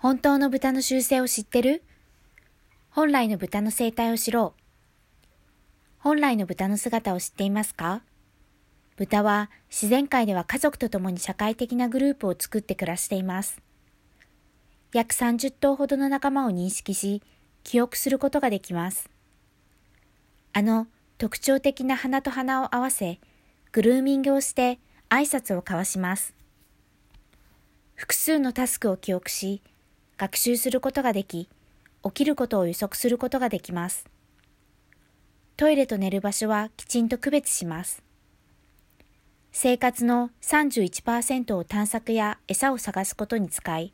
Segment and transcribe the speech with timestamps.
[0.00, 1.82] 本当の豚の習性を知ってる？
[2.90, 4.62] 本来の豚の生態を知ろう。
[5.98, 8.02] 本来の豚の姿を知っていますか？
[8.96, 13.60] 豚は自然界では家族と共に社会的なグループを作って暮らしています。
[14.94, 17.20] 約30頭ほどの仲間を認識し、
[17.64, 19.10] 記憶することができます。
[20.52, 20.86] あの
[21.18, 23.18] 特徴的な鼻と鼻を合わせ、
[23.72, 24.78] グルーミングをして
[25.10, 26.34] 挨拶を交わします。
[27.96, 29.60] 複数のタスクを記憶し、
[30.18, 31.48] 学習することができ、
[32.04, 34.04] 起きることを予測することができます。
[35.56, 38.02] トイレと寝る場所はきちんと区別します。
[39.52, 43.92] 生活の31%を探索や餌を探すことに使い、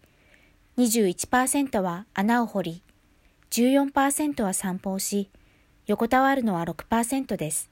[0.78, 2.82] 21%は穴を掘り、
[3.50, 5.30] 14%は散歩をし、
[5.86, 7.70] 横たわるのは6%です。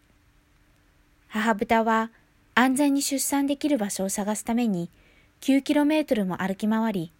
[1.28, 2.10] 母豚は
[2.54, 4.90] 安全に出産できる場所を探すために
[5.40, 7.12] 9km も歩き回り、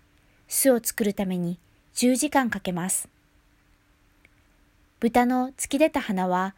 [0.53, 1.59] 巣を作るために
[1.95, 3.09] 10時間かけます。
[5.01, 6.55] 豚の突き出た花は、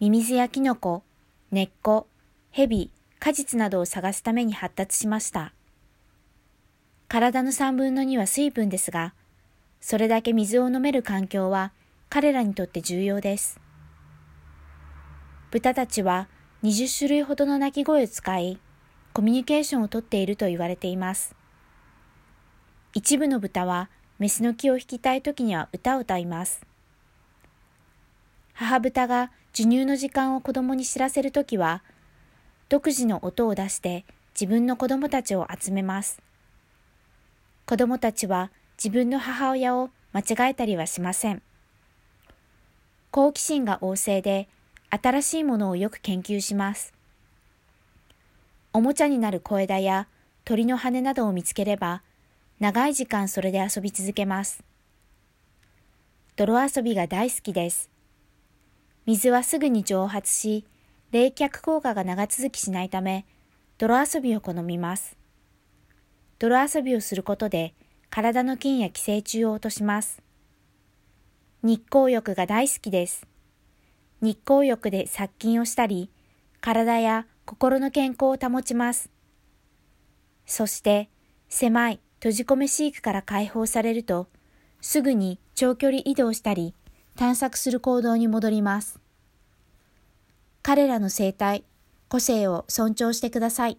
[0.00, 1.04] ミミズやキノコ、
[1.52, 2.08] 根っこ、
[2.50, 5.52] 蛇、果実などを探すために発達しました。
[7.06, 9.14] 体の3分の2は水分ですが、
[9.80, 11.72] それだけ水を飲める環境は
[12.10, 13.60] 彼らにとって重要です。
[15.52, 16.28] 豚たちは
[16.64, 18.58] 20種類ほどの鳴き声を使い、
[19.12, 21.36] コミュニケーションをとっていると言われています。
[22.96, 26.62] 一部の豚はメスの気を引きたい時には歌を歌います。
[28.54, 31.82] 母豚が授乳の時間を子供に知らせるときは、
[32.70, 36.22] 独自の音を出して自分の子供たちを集めます。
[37.66, 38.50] 子供たちは
[38.82, 41.42] 自分の母親を間違えたりはしません。
[43.10, 44.48] 好奇心が旺盛で、
[44.88, 46.94] 新しいものをよく研究します。
[48.72, 50.08] おもちゃになる小枝や
[50.46, 52.00] 鳥の羽などを見つければ、
[52.58, 54.64] 長い時間それで遊び続けます。
[56.36, 57.90] 泥遊びが大好きです。
[59.04, 60.64] 水はすぐに蒸発し、
[61.12, 63.26] 冷却効果が長続きしないため、
[63.76, 65.18] 泥遊びを好みます。
[66.38, 67.74] 泥遊びをすることで、
[68.08, 70.22] 体の菌や寄生虫を落とします。
[71.62, 73.26] 日光浴が大好きです。
[74.22, 76.10] 日光浴で殺菌をしたり、
[76.62, 79.10] 体や心の健康を保ちます。
[80.46, 81.10] そして、
[81.50, 84.28] 狭い閉じ込め飼育から解放されると、
[84.80, 86.74] すぐに長距離移動したり、
[87.16, 88.98] 探索する行動に戻ります。
[90.62, 91.64] 彼らの生態、
[92.08, 93.78] 個性を尊重してください。